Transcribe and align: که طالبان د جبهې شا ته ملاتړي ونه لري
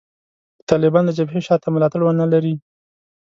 که 0.57 0.63
طالبان 0.71 1.03
د 1.05 1.11
جبهې 1.17 1.41
شا 1.47 1.55
ته 1.63 1.67
ملاتړي 1.75 2.03
ونه 2.05 2.25
لري 2.33 2.55